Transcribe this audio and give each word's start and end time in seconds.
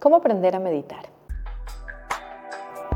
¿Cómo 0.00 0.16
aprender 0.16 0.56
a 0.56 0.60
meditar? 0.60 1.10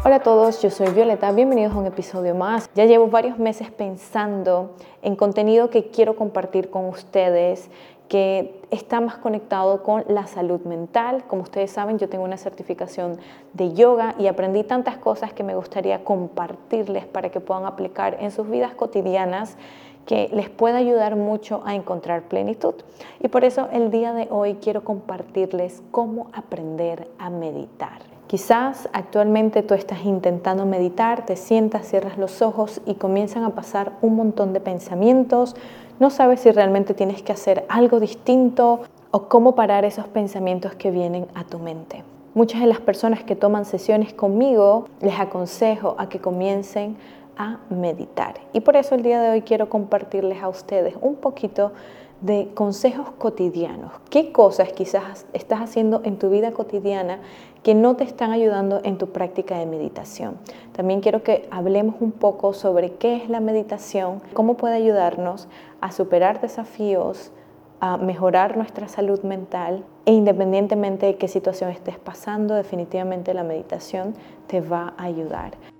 Hola 0.06 0.16
a 0.16 0.20
todos, 0.20 0.62
yo 0.62 0.70
soy 0.70 0.88
Violeta, 0.88 1.30
bienvenidos 1.32 1.74
a 1.74 1.78
un 1.78 1.84
episodio 1.84 2.34
más. 2.34 2.70
Ya 2.74 2.86
llevo 2.86 3.08
varios 3.08 3.38
meses 3.38 3.70
pensando 3.70 4.74
en 5.02 5.14
contenido 5.14 5.68
que 5.68 5.90
quiero 5.90 6.16
compartir 6.16 6.70
con 6.70 6.86
ustedes 6.86 7.68
que 8.08 8.58
está 8.70 9.02
más 9.02 9.16
conectado 9.16 9.82
con 9.82 10.04
la 10.08 10.26
salud 10.26 10.62
mental. 10.62 11.24
Como 11.26 11.42
ustedes 11.42 11.70
saben, 11.70 11.98
yo 11.98 12.08
tengo 12.08 12.24
una 12.24 12.38
certificación 12.38 13.18
de 13.52 13.74
yoga 13.74 14.14
y 14.18 14.26
aprendí 14.26 14.62
tantas 14.64 14.96
cosas 14.96 15.34
que 15.34 15.42
me 15.42 15.54
gustaría 15.54 16.04
compartirles 16.04 17.04
para 17.04 17.28
que 17.28 17.40
puedan 17.40 17.66
aplicar 17.66 18.16
en 18.20 18.30
sus 18.30 18.48
vidas 18.48 18.72
cotidianas 18.72 19.58
que 20.06 20.28
les 20.32 20.50
pueda 20.50 20.78
ayudar 20.78 21.16
mucho 21.16 21.62
a 21.64 21.74
encontrar 21.74 22.22
plenitud. 22.22 22.74
Y 23.20 23.28
por 23.28 23.44
eso 23.44 23.68
el 23.72 23.90
día 23.90 24.12
de 24.12 24.28
hoy 24.30 24.54
quiero 24.54 24.84
compartirles 24.84 25.82
cómo 25.90 26.28
aprender 26.32 27.08
a 27.18 27.30
meditar. 27.30 28.14
Quizás 28.26 28.88
actualmente 28.92 29.62
tú 29.62 29.74
estás 29.74 30.04
intentando 30.04 30.66
meditar, 30.66 31.24
te 31.26 31.36
sientas, 31.36 31.86
cierras 31.86 32.18
los 32.18 32.42
ojos 32.42 32.80
y 32.86 32.94
comienzan 32.94 33.44
a 33.44 33.50
pasar 33.50 33.92
un 34.00 34.16
montón 34.16 34.52
de 34.52 34.60
pensamientos. 34.60 35.54
No 36.00 36.10
sabes 36.10 36.40
si 36.40 36.50
realmente 36.50 36.94
tienes 36.94 37.22
que 37.22 37.32
hacer 37.32 37.64
algo 37.68 38.00
distinto 38.00 38.80
o 39.10 39.28
cómo 39.28 39.54
parar 39.54 39.84
esos 39.84 40.08
pensamientos 40.08 40.74
que 40.74 40.90
vienen 40.90 41.26
a 41.34 41.44
tu 41.44 41.58
mente. 41.58 42.02
Muchas 42.34 42.60
de 42.62 42.66
las 42.66 42.80
personas 42.80 43.22
que 43.22 43.36
toman 43.36 43.64
sesiones 43.64 44.12
conmigo 44.12 44.88
les 45.00 45.20
aconsejo 45.20 45.94
a 45.98 46.08
que 46.08 46.18
comiencen 46.18 46.96
a 47.36 47.58
meditar. 47.70 48.34
Y 48.52 48.60
por 48.60 48.76
eso 48.76 48.94
el 48.94 49.02
día 49.02 49.20
de 49.20 49.30
hoy 49.30 49.42
quiero 49.42 49.68
compartirles 49.68 50.42
a 50.42 50.48
ustedes 50.48 50.94
un 51.00 51.16
poquito 51.16 51.72
de 52.20 52.48
consejos 52.54 53.10
cotidianos. 53.18 53.92
¿Qué 54.08 54.32
cosas 54.32 54.72
quizás 54.72 55.26
estás 55.32 55.60
haciendo 55.60 56.00
en 56.04 56.18
tu 56.18 56.30
vida 56.30 56.52
cotidiana 56.52 57.18
que 57.62 57.74
no 57.74 57.96
te 57.96 58.04
están 58.04 58.30
ayudando 58.30 58.80
en 58.82 58.96
tu 58.96 59.08
práctica 59.08 59.58
de 59.58 59.66
meditación? 59.66 60.38
También 60.72 61.00
quiero 61.00 61.22
que 61.22 61.46
hablemos 61.50 61.96
un 62.00 62.12
poco 62.12 62.54
sobre 62.54 62.92
qué 62.92 63.16
es 63.16 63.28
la 63.28 63.40
meditación, 63.40 64.22
cómo 64.32 64.56
puede 64.56 64.76
ayudarnos 64.76 65.48
a 65.80 65.92
superar 65.92 66.40
desafíos, 66.40 67.30
a 67.80 67.98
mejorar 67.98 68.56
nuestra 68.56 68.88
salud 68.88 69.22
mental 69.22 69.84
e 70.06 70.12
independientemente 70.12 71.04
de 71.04 71.16
qué 71.16 71.28
situación 71.28 71.70
estés 71.70 71.98
pasando, 71.98 72.54
definitivamente 72.54 73.34
la 73.34 73.42
meditación 73.42 74.14
te 74.46 74.62
va 74.62 74.94
a 74.96 75.04
ayudar. 75.04 75.73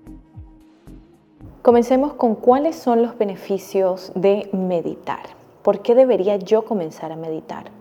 Comencemos 1.65 2.13
con 2.13 2.35
cuáles 2.35 2.75
son 2.75 3.01
los 3.01 3.17
beneficios 3.17 4.11
de 4.13 4.47
meditar. 4.51 5.23
¿Por 5.63 5.79
qué 5.79 5.95
debería 5.95 6.35
yo 6.35 6.63
comenzar 6.63 7.11
a 7.11 7.15
meditar? 7.15 7.71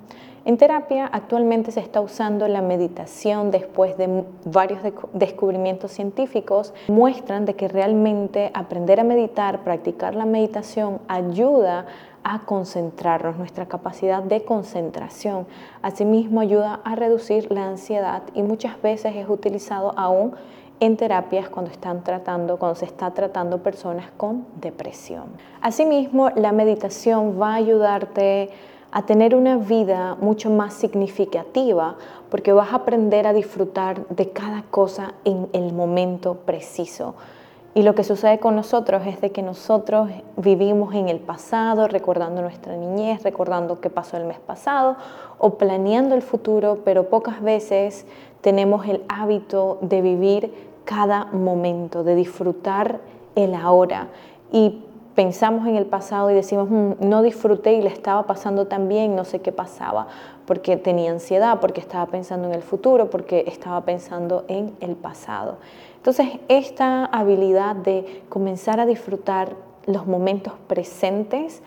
En 0.47 0.57
terapia 0.57 1.05
actualmente 1.05 1.71
se 1.71 1.81
está 1.81 2.01
usando 2.01 2.49
la 2.49 2.63
meditación 2.63 3.51
después 3.51 3.99
de 3.99 4.25
varios 4.47 4.81
descubrimientos 5.13 5.93
científicos. 5.93 6.73
Muestran 6.89 7.45
de 7.45 7.57
que 7.57 7.69
realmente 7.69 8.51
aprender 8.55 9.01
a 9.01 9.05
meditar, 9.05 9.63
practicar 9.65 10.15
la 10.15 10.25
meditación 10.25 11.01
ayuda 11.07 11.85
a 12.23 12.47
concentrarnos, 12.47 13.37
nuestra 13.37 13.67
capacidad 13.67 14.23
de 14.23 14.47
concentración. 14.47 15.47
Asimismo 15.83 16.41
ayuda 16.41 16.81
a 16.85 16.95
reducir 16.95 17.53
la 17.53 17.67
ansiedad 17.67 18.23
y 18.33 18.41
muchas 18.41 18.81
veces 18.81 19.15
es 19.15 19.29
utilizado 19.29 19.93
aún 19.99 20.33
en 20.81 20.97
terapias 20.97 21.49
cuando 21.49 21.71
están 21.71 22.03
tratando, 22.03 22.59
cuando 22.59 22.75
se 22.75 22.85
está 22.85 23.11
tratando 23.13 23.63
personas 23.63 24.11
con 24.17 24.47
depresión. 24.61 25.25
Asimismo, 25.61 26.31
la 26.31 26.53
meditación 26.53 27.41
va 27.41 27.53
a 27.53 27.55
ayudarte 27.57 28.51
a 28.91 29.03
tener 29.03 29.35
una 29.35 29.57
vida 29.57 30.17
mucho 30.21 30.51
más 30.51 30.75
significativa 30.75 31.97
porque 32.31 32.53
vas 32.53 32.73
a 32.73 32.77
aprender 32.77 33.27
a 33.27 33.33
disfrutar 33.33 34.07
de 34.09 34.31
cada 34.31 34.63
cosa 34.71 35.15
en 35.25 35.49
el 35.53 35.73
momento 35.73 36.35
preciso. 36.35 37.15
Y 37.77 37.83
lo 37.83 37.97
que 37.97 38.05
sucede 38.05 38.39
con 38.39 38.55
nosotros 38.55 39.03
es 39.05 39.21
de 39.21 39.33
que 39.33 39.43
nosotros 39.43 40.09
vivimos 40.37 40.95
en 40.95 41.09
el 41.09 41.19
pasado, 41.19 41.89
recordando 41.89 42.41
nuestra 42.41 42.77
niñez, 42.77 43.25
recordando 43.25 43.81
qué 43.81 43.91
pasó 43.91 44.17
el 44.17 44.27
mes 44.27 44.39
pasado 44.39 44.97
o 45.39 45.55
planeando 45.55 46.15
el 46.15 46.23
futuro, 46.23 46.79
pero 46.85 47.09
pocas 47.09 47.43
veces 47.43 48.07
tenemos 48.43 48.87
el 48.87 49.03
hábito 49.09 49.79
de 49.81 50.03
vivir 50.03 50.53
cada 50.85 51.27
momento, 51.27 52.05
de 52.05 52.15
disfrutar 52.15 53.01
el 53.35 53.55
ahora. 53.55 54.09
Y 54.53 54.83
pensamos 55.15 55.67
en 55.67 55.77
el 55.77 55.87
pasado 55.87 56.31
y 56.31 56.35
decimos, 56.35 56.69
mm, 56.71 56.93
no 57.01 57.23
disfruté 57.23 57.75
y 57.75 57.83
le 57.83 57.89
estaba 57.89 58.27
pasando 58.27 58.67
tan 58.67 58.89
bien, 58.89 59.17
no 59.17 59.25
sé 59.25 59.41
qué 59.41 59.53
pasaba, 59.53 60.09
porque 60.47 60.77
tenía 60.77 61.11
ansiedad, 61.11 61.61
porque 61.61 61.81
estaba 61.81 62.07
pensando 62.07 62.49
en 62.49 62.55
el 62.55 62.63
futuro, 62.63 63.11
porque 63.11 63.45
estaba 63.47 63.81
pensando 63.83 64.45
en 64.49 64.75
el 64.81 64.97
pasado. 64.97 65.59
Entonces, 65.97 66.29
esta 66.49 67.07
habilidad 67.07 67.77
de 67.77 68.23
comenzar 68.29 68.81
a 68.81 68.87
disfrutar 68.87 69.57
los 69.87 70.07
momentos 70.07 70.53
presentes, 70.67 71.63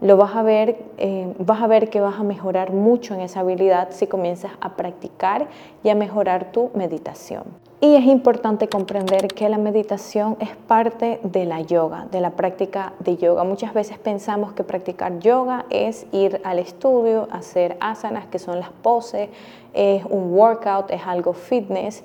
lo 0.00 0.16
vas 0.16 0.34
a 0.34 0.42
ver, 0.42 0.78
eh, 0.98 1.32
vas 1.38 1.62
a 1.62 1.66
ver 1.66 1.90
que 1.90 2.00
vas 2.00 2.18
a 2.18 2.22
mejorar 2.22 2.72
mucho 2.72 3.14
en 3.14 3.20
esa 3.20 3.40
habilidad 3.40 3.88
si 3.90 4.06
comienzas 4.06 4.52
a 4.60 4.76
practicar 4.76 5.48
y 5.82 5.90
a 5.90 5.94
mejorar 5.94 6.52
tu 6.52 6.70
meditación. 6.74 7.44
Y 7.82 7.94
es 7.94 8.04
importante 8.04 8.68
comprender 8.68 9.28
que 9.28 9.48
la 9.48 9.56
meditación 9.56 10.36
es 10.38 10.54
parte 10.54 11.18
de 11.22 11.46
la 11.46 11.62
yoga, 11.62 12.06
de 12.10 12.20
la 12.20 12.32
práctica 12.32 12.92
de 12.98 13.16
yoga. 13.16 13.42
Muchas 13.44 13.72
veces 13.72 13.98
pensamos 13.98 14.52
que 14.52 14.64
practicar 14.64 15.18
yoga 15.18 15.64
es 15.70 16.06
ir 16.12 16.42
al 16.44 16.58
estudio, 16.58 17.26
hacer 17.30 17.78
asanas, 17.80 18.26
que 18.26 18.38
son 18.38 18.60
las 18.60 18.70
poses, 18.70 19.30
es 19.72 20.04
un 20.04 20.34
workout, 20.34 20.90
es 20.90 21.00
algo 21.06 21.32
fitness, 21.32 22.04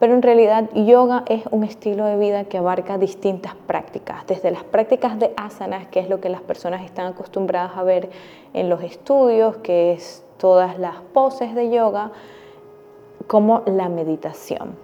pero 0.00 0.14
en 0.14 0.22
realidad 0.22 0.70
yoga 0.74 1.24
es 1.26 1.44
un 1.50 1.62
estilo 1.62 2.06
de 2.06 2.16
vida 2.16 2.44
que 2.44 2.58
abarca 2.58 2.96
distintas 2.96 3.54
prácticas, 3.54 4.26
desde 4.26 4.50
las 4.50 4.64
prácticas 4.64 5.18
de 5.18 5.32
asanas, 5.36 5.86
que 5.88 6.00
es 6.00 6.08
lo 6.08 6.20
que 6.20 6.30
las 6.30 6.40
personas 6.40 6.82
están 6.82 7.06
acostumbradas 7.06 7.76
a 7.76 7.82
ver 7.82 8.08
en 8.54 8.70
los 8.70 8.82
estudios, 8.82 9.58
que 9.58 9.92
es 9.92 10.24
todas 10.38 10.78
las 10.78 10.96
poses 11.12 11.54
de 11.54 11.70
yoga, 11.70 12.12
como 13.26 13.62
la 13.66 13.90
meditación. 13.90 14.74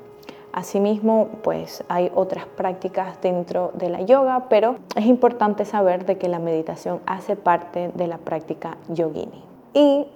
Asimismo, 0.53 1.29
pues 1.43 1.83
hay 1.89 2.13
otras 2.15 2.45
prácticas 2.47 3.21
dentro 3.23 3.73
de 3.75 3.89
la 3.89 4.03
yoga, 4.03 4.47
pero 4.51 4.77
es 4.97 5.07
importante 5.07 5.65
saber 5.65 6.05
de 6.05 6.19
que 6.19 6.29
la 6.29 6.39
meditación 6.39 7.01
hace 7.07 7.37
parte 7.37 7.91
de 7.95 8.07
la 8.07 8.19
práctica 8.19 8.77
yogini. 8.89 9.43
Y 9.73 10.07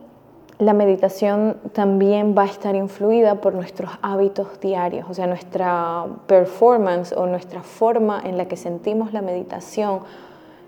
la 0.60 0.74
meditación 0.74 1.56
también 1.72 2.34
va 2.36 2.42
a 2.42 2.46
estar 2.46 2.76
influida 2.76 3.40
por 3.40 3.54
nuestros 3.54 3.90
hábitos 4.02 4.60
diarios, 4.60 5.06
o 5.08 5.14
sea, 5.14 5.26
nuestra 5.26 6.04
performance 6.26 7.12
o 7.16 7.26
nuestra 7.26 7.62
forma 7.62 8.20
en 8.24 8.36
la 8.36 8.46
que 8.46 8.56
sentimos 8.56 9.12
la 9.12 9.22
meditación 9.22 10.00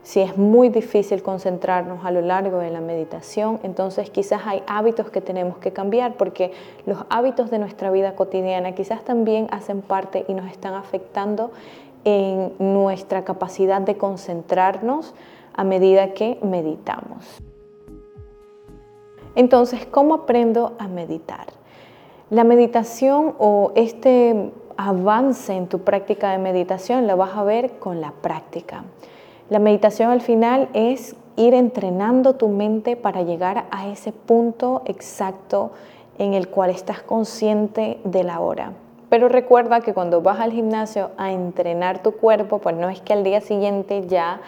si 0.02 0.20
es 0.20 0.36
muy 0.36 0.68
difícil 0.68 1.22
concentrarnos 1.22 2.04
a 2.04 2.10
lo 2.10 2.22
largo 2.22 2.58
de 2.58 2.70
la 2.70 2.80
meditación, 2.80 3.60
entonces 3.62 4.10
quizás 4.10 4.42
hay 4.46 4.62
hábitos 4.66 5.10
que 5.10 5.20
tenemos 5.20 5.58
que 5.58 5.72
cambiar 5.72 6.14
porque 6.14 6.52
los 6.86 7.04
hábitos 7.08 7.50
de 7.50 7.58
nuestra 7.58 7.90
vida 7.92 8.16
cotidiana 8.16 8.72
quizás 8.72 9.04
también 9.04 9.46
hacen 9.52 9.80
parte 9.80 10.24
y 10.26 10.34
nos 10.34 10.50
están 10.50 10.74
afectando 10.74 11.52
en 12.04 12.52
nuestra 12.58 13.24
capacidad 13.24 13.80
de 13.80 13.96
concentrarnos 13.96 15.14
a 15.54 15.62
medida 15.62 16.14
que 16.14 16.38
meditamos. 16.42 17.51
Entonces, 19.34 19.86
¿cómo 19.86 20.14
aprendo 20.14 20.72
a 20.78 20.88
meditar? 20.88 21.46
La 22.30 22.44
meditación 22.44 23.34
o 23.38 23.72
este 23.74 24.52
avance 24.76 25.54
en 25.54 25.68
tu 25.68 25.80
práctica 25.80 26.32
de 26.32 26.38
meditación 26.38 27.06
lo 27.06 27.16
vas 27.16 27.36
a 27.36 27.44
ver 27.44 27.78
con 27.78 28.00
la 28.00 28.12
práctica. 28.12 28.84
La 29.48 29.58
meditación 29.58 30.10
al 30.10 30.20
final 30.20 30.68
es 30.72 31.16
ir 31.36 31.54
entrenando 31.54 32.34
tu 32.34 32.48
mente 32.48 32.96
para 32.96 33.22
llegar 33.22 33.66
a 33.70 33.88
ese 33.88 34.12
punto 34.12 34.82
exacto 34.86 35.72
en 36.18 36.34
el 36.34 36.48
cual 36.48 36.70
estás 36.70 37.02
consciente 37.02 37.98
de 38.04 38.24
la 38.24 38.40
hora. 38.40 38.72
Pero 39.08 39.28
recuerda 39.28 39.80
que 39.80 39.92
cuando 39.92 40.22
vas 40.22 40.40
al 40.40 40.52
gimnasio 40.52 41.10
a 41.18 41.32
entrenar 41.32 42.02
tu 42.02 42.12
cuerpo, 42.12 42.58
pues 42.58 42.76
no 42.76 42.88
es 42.88 43.02
que 43.02 43.12
al 43.12 43.24
día 43.24 43.42
siguiente 43.42 44.06
ya 44.06 44.40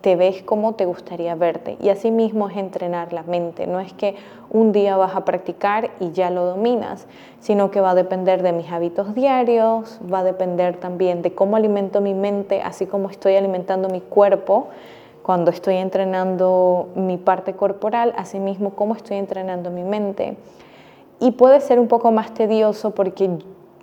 te 0.00 0.16
ves 0.16 0.42
como 0.42 0.74
te 0.74 0.84
gustaría 0.84 1.34
verte. 1.34 1.76
Y 1.80 1.90
así 1.90 2.10
mismo 2.10 2.48
es 2.48 2.56
entrenar 2.56 3.12
la 3.12 3.22
mente. 3.22 3.66
No 3.66 3.80
es 3.80 3.92
que 3.92 4.16
un 4.50 4.72
día 4.72 4.96
vas 4.96 5.14
a 5.14 5.24
practicar 5.24 5.90
y 6.00 6.12
ya 6.12 6.30
lo 6.30 6.44
dominas, 6.44 7.06
sino 7.40 7.70
que 7.70 7.80
va 7.80 7.90
a 7.90 7.94
depender 7.94 8.42
de 8.42 8.52
mis 8.52 8.70
hábitos 8.70 9.14
diarios, 9.14 10.00
va 10.12 10.20
a 10.20 10.24
depender 10.24 10.76
también 10.76 11.22
de 11.22 11.34
cómo 11.34 11.56
alimento 11.56 12.00
mi 12.00 12.14
mente, 12.14 12.62
así 12.62 12.86
como 12.86 13.10
estoy 13.10 13.36
alimentando 13.36 13.88
mi 13.88 14.00
cuerpo 14.00 14.68
cuando 15.22 15.50
estoy 15.50 15.76
entrenando 15.76 16.88
mi 16.94 17.16
parte 17.16 17.54
corporal, 17.54 18.12
así 18.16 18.40
mismo 18.40 18.70
cómo 18.70 18.94
estoy 18.96 19.18
entrenando 19.18 19.70
mi 19.70 19.84
mente. 19.84 20.36
Y 21.20 21.32
puede 21.32 21.60
ser 21.60 21.78
un 21.78 21.86
poco 21.86 22.10
más 22.10 22.32
tedioso 22.32 22.92
porque 22.92 23.30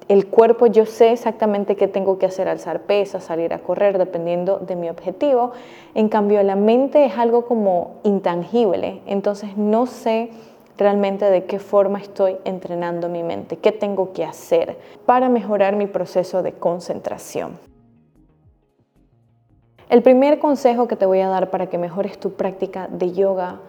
el 0.08 0.28
cuerpo 0.28 0.68
yo 0.68 0.86
sé 0.86 1.12
exactamente 1.12 1.76
qué 1.76 1.88
tengo 1.88 2.18
que 2.18 2.26
hacer, 2.26 2.48
alzar 2.48 2.82
pesas, 2.82 3.26
salir 3.26 3.54
a 3.54 3.60
correr, 3.60 3.98
dependiendo 3.98 4.60
de 4.60 4.76
mi 4.76 4.90
objetivo. 4.90 5.52
En 5.96 6.08
cambio, 6.08 6.42
la 6.44 6.56
mente 6.56 7.06
es 7.06 7.18
algo 7.18 7.46
como 7.46 7.96
intangible, 8.04 9.02
entonces 9.06 9.58
no 9.58 9.86
sé 9.86 10.30
realmente 10.78 11.26
de 11.26 11.46
qué 11.46 11.60
forma 11.60 12.00
estoy 12.00 12.38
entrenando 12.46 13.10
mi 13.10 13.24
mente, 13.24 13.58
qué 13.58 13.72
tengo 13.72 14.14
que 14.14 14.24
hacer 14.24 14.78
para 15.06 15.28
mejorar 15.28 15.76
mi 15.76 15.88
proceso 15.88 16.44
de 16.44 16.54
concentración. 16.54 17.60
El 19.90 20.04
primer 20.04 20.40
consejo 20.40 20.88
que 20.88 20.96
te 20.96 21.06
voy 21.06 21.22
a 21.22 21.30
dar 21.30 21.50
para 21.50 21.68
que 21.68 21.78
mejores 21.78 22.20
tu 22.20 22.34
práctica 22.34 22.88
de 22.92 23.14
yoga, 23.14 23.62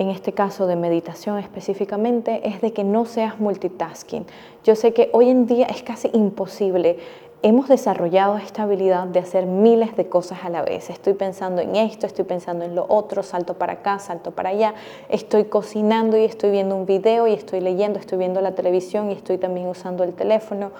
en 0.00 0.08
este 0.08 0.32
caso 0.32 0.66
de 0.66 0.76
meditación 0.76 1.38
específicamente, 1.38 2.48
es 2.48 2.62
de 2.62 2.72
que 2.72 2.84
no 2.84 3.04
seas 3.04 3.38
multitasking. 3.38 4.24
Yo 4.64 4.74
sé 4.74 4.94
que 4.94 5.10
hoy 5.12 5.28
en 5.28 5.46
día 5.46 5.66
es 5.66 5.82
casi 5.82 6.08
imposible 6.14 6.96
hemos 7.42 7.68
desarrollado 7.68 8.36
esta 8.36 8.64
habilidad 8.64 9.06
de 9.06 9.20
hacer 9.20 9.46
miles 9.46 9.96
de 9.96 10.08
cosas 10.08 10.40
a 10.44 10.50
la 10.50 10.62
vez. 10.62 10.90
Estoy 10.90 11.14
pensando 11.14 11.62
en 11.62 11.76
esto, 11.76 12.06
estoy 12.06 12.24
pensando 12.24 12.64
en 12.64 12.74
lo 12.74 12.84
otro, 12.88 13.22
salto 13.22 13.54
para 13.54 13.74
acá, 13.74 13.98
salto 13.98 14.32
para 14.32 14.50
allá, 14.50 14.74
estoy 15.08 15.44
cocinando 15.44 16.18
y 16.18 16.24
estoy 16.24 16.50
viendo 16.50 16.76
un 16.76 16.86
video 16.86 17.26
y 17.26 17.32
estoy 17.32 17.60
leyendo, 17.60 17.98
estoy 17.98 18.18
viendo 18.18 18.40
la 18.40 18.54
televisión 18.54 19.10
y 19.10 19.14
estoy 19.14 19.38
también 19.38 19.68
usando 19.68 20.04
el 20.04 20.12
teléfono. 20.12 20.70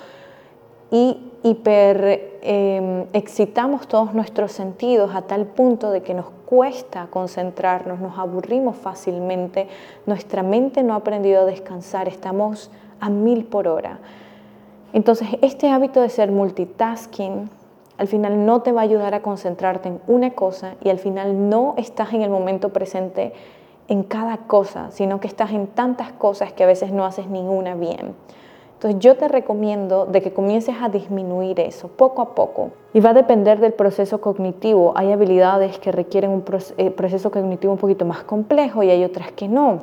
Y 0.91 1.33
hiper 1.43 2.39
em, 2.43 3.07
excitamos 3.13 3.87
todos 3.89 4.15
nuestros 4.15 4.53
sentidos 4.53 5.15
a 5.15 5.23
tal 5.23 5.47
punto 5.47 5.91
de 5.91 6.03
que 6.03 6.15
nos 6.15 6.27
cuesta 6.47 7.07
concentrarnos, 7.11 8.01
nos 8.01 8.19
aburrimos 8.19 8.77
fácilmente, 8.77 9.69
nuestra 10.07 10.43
mente 10.43 10.83
no 10.83 10.95
ha 10.95 10.97
aprendido 10.97 11.43
a 11.43 11.45
descansar, 11.45 12.09
estamos 12.09 12.71
a 12.99 13.09
mil 13.09 13.45
por 13.45 13.69
hora. 13.69 14.01
Entonces, 14.93 15.29
este 15.43 15.71
hábito 15.71 16.01
de 16.01 16.09
ser 16.09 16.33
multitasking 16.33 17.49
al 17.97 18.09
final 18.09 18.47
no 18.47 18.63
te 18.63 18.73
va 18.73 18.81
a 18.81 18.85
ayudar 18.85 19.15
a 19.15 19.21
concentrarte 19.21 19.89
en 19.89 20.01
una 20.07 20.31
cosa 20.31 20.75
y 20.83 20.89
al 20.89 20.99
final 20.99 21.51
no 21.51 21.75
estás 21.77 22.15
en 22.15 22.23
el 22.23 22.31
momento 22.31 22.71
presente 22.71 23.35
en 23.89 24.05
cada 24.05 24.39
cosa, 24.39 24.91
sino 24.91 25.21
que 25.21 25.29
estás 25.29 25.51
en 25.51 25.67
tantas 25.67 26.11
cosas 26.13 26.53
que 26.55 26.65
a 26.65 26.67
veces 26.67 26.93
no 26.93 27.05
haces 27.05 27.27
ninguna 27.27 27.75
bien. 27.75 28.15
Entonces 28.81 29.00
yo 29.00 29.15
te 29.19 29.29
recomiendo 29.29 30.06
de 30.06 30.23
que 30.23 30.32
comiences 30.32 30.75
a 30.81 30.88
disminuir 30.88 31.61
eso 31.61 31.88
poco 31.88 32.23
a 32.23 32.35
poco 32.35 32.71
y 32.94 33.00
va 33.00 33.11
a 33.11 33.12
depender 33.12 33.61
del 33.61 33.75
proceso 33.75 34.23
cognitivo. 34.23 34.94
Hay 34.97 35.12
habilidades 35.12 35.79
que 35.79 35.93
requieren 35.93 36.31
un 36.31 36.43
eh, 36.79 36.91
proceso 36.91 37.31
cognitivo 37.31 37.75
un 37.75 37.79
poquito 37.79 38.06
más 38.06 38.23
complejo 38.23 38.82
y 38.82 38.88
hay 38.88 39.05
otras 39.05 39.32
que 39.32 39.49
no. 39.49 39.82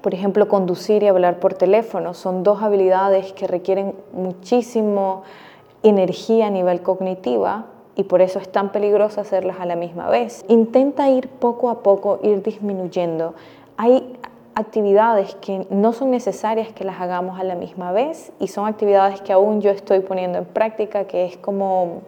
Por 0.00 0.12
ejemplo, 0.12 0.48
conducir 0.48 1.04
y 1.04 1.06
hablar 1.06 1.38
por 1.38 1.54
teléfono 1.54 2.14
son 2.14 2.42
dos 2.42 2.64
habilidades 2.64 3.32
que 3.32 3.46
requieren 3.46 3.94
muchísimo 4.12 5.22
energía 5.84 6.48
a 6.48 6.50
nivel 6.50 6.82
cognitiva 6.82 7.66
y 7.94 8.02
por 8.02 8.22
eso 8.22 8.40
es 8.40 8.48
tan 8.48 8.72
peligroso 8.72 9.20
hacerlas 9.20 9.60
a 9.60 9.66
la 9.66 9.76
misma 9.76 10.08
vez. 10.08 10.44
Intenta 10.48 11.08
ir 11.10 11.28
poco 11.28 11.70
a 11.70 11.84
poco, 11.84 12.18
ir 12.24 12.42
disminuyendo. 12.42 13.34
Hay 13.76 14.18
actividades 14.56 15.34
que 15.34 15.66
no 15.68 15.92
son 15.92 16.10
necesarias 16.10 16.72
que 16.72 16.82
las 16.82 16.98
hagamos 16.98 17.38
a 17.38 17.44
la 17.44 17.54
misma 17.54 17.92
vez 17.92 18.32
y 18.40 18.48
son 18.48 18.66
actividades 18.66 19.20
que 19.20 19.34
aún 19.34 19.60
yo 19.60 19.70
estoy 19.70 20.00
poniendo 20.00 20.38
en 20.38 20.46
práctica, 20.46 21.04
que 21.04 21.26
es 21.26 21.36
como 21.36 22.00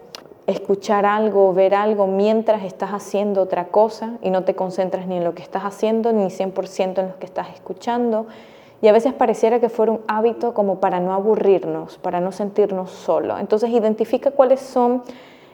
escuchar 0.47 1.05
algo, 1.05 1.53
ver 1.53 1.75
algo 1.75 2.07
mientras 2.07 2.63
estás 2.63 2.89
haciendo 2.89 3.43
otra 3.43 3.67
cosa 3.67 4.17
y 4.23 4.31
no 4.31 4.45
te 4.45 4.55
concentras 4.55 5.05
ni 5.05 5.17
en 5.17 5.25
lo 5.25 5.35
que 5.35 5.43
estás 5.43 5.61
haciendo 5.63 6.11
ni 6.11 6.23
100% 6.25 6.97
en 6.97 7.09
lo 7.09 7.19
que 7.19 7.27
estás 7.27 7.49
escuchando. 7.53 8.25
Y 8.81 8.87
a 8.87 8.93
veces 8.93 9.13
pareciera 9.13 9.59
que 9.59 9.69
fuera 9.69 9.91
un 9.91 10.01
hábito 10.07 10.55
como 10.55 10.79
para 10.79 10.99
no 10.99 11.13
aburrirnos, 11.13 11.99
para 11.99 12.19
no 12.19 12.31
sentirnos 12.31 12.89
solos. 12.89 13.39
Entonces 13.39 13.69
identifica 13.69 14.31
cuáles 14.31 14.59
son 14.59 15.03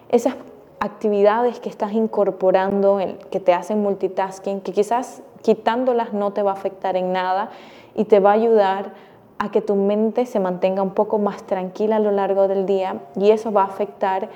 esas 0.08 0.36
actividades 0.80 1.60
que 1.60 1.68
estás 1.68 1.92
incorporando, 1.92 3.00
que 3.32 3.42
te 3.42 3.54
hacen 3.54 3.82
multitasking, 3.82 4.62
que 4.62 4.72
quizás 4.72 5.22
quitándolas 5.46 6.12
no 6.12 6.34
te 6.34 6.42
va 6.42 6.50
a 6.50 6.54
afectar 6.56 6.98
en 6.98 7.14
nada 7.14 7.52
y 7.94 8.06
te 8.06 8.20
va 8.20 8.32
a 8.32 8.34
ayudar 8.34 8.94
a 9.38 9.52
que 9.52 9.62
tu 9.62 9.76
mente 9.76 10.26
se 10.26 10.40
mantenga 10.40 10.82
un 10.82 10.96
poco 10.96 11.20
más 11.20 11.44
tranquila 11.44 11.98
a 11.98 12.00
lo 12.00 12.10
largo 12.10 12.48
del 12.48 12.66
día 12.66 13.02
y 13.16 13.30
eso 13.30 13.52
va 13.52 13.62
a 13.62 13.66
afectar 13.66 14.30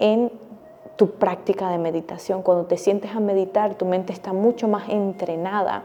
en 0.00 0.32
tu 0.96 1.10
práctica 1.10 1.70
de 1.70 1.78
meditación. 1.78 2.42
Cuando 2.42 2.64
te 2.64 2.76
sientes 2.76 3.14
a 3.14 3.20
meditar, 3.20 3.76
tu 3.76 3.84
mente 3.84 4.12
está 4.12 4.32
mucho 4.32 4.66
más 4.66 4.88
entrenada 4.88 5.84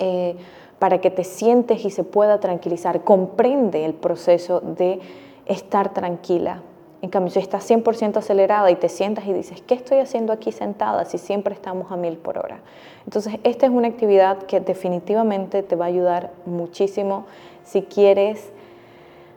eh, 0.00 0.34
para 0.80 1.00
que 1.00 1.12
te 1.12 1.22
sientes 1.22 1.84
y 1.84 1.90
se 1.90 2.02
pueda 2.02 2.40
tranquilizar. 2.40 3.04
Comprende 3.04 3.84
el 3.84 3.94
proceso 3.94 4.58
de 4.58 4.98
estar 5.46 5.94
tranquila. 5.94 6.62
En 7.04 7.10
cambio, 7.10 7.30
si 7.30 7.38
estás 7.38 7.70
100% 7.70 8.16
acelerada 8.16 8.70
y 8.70 8.76
te 8.76 8.88
sientas 8.88 9.26
y 9.26 9.34
dices, 9.34 9.60
¿qué 9.60 9.74
estoy 9.74 9.98
haciendo 9.98 10.32
aquí 10.32 10.52
sentada 10.52 11.04
si 11.04 11.18
siempre 11.18 11.52
estamos 11.52 11.92
a 11.92 11.96
mil 11.96 12.16
por 12.16 12.38
hora? 12.38 12.60
Entonces, 13.04 13.34
esta 13.44 13.66
es 13.66 13.72
una 13.72 13.88
actividad 13.88 14.38
que 14.44 14.58
definitivamente 14.60 15.62
te 15.62 15.76
va 15.76 15.84
a 15.84 15.88
ayudar 15.88 16.30
muchísimo 16.46 17.26
si 17.62 17.82
quieres 17.82 18.50